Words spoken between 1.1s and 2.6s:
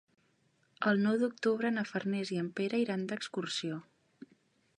d'octubre na Farners i en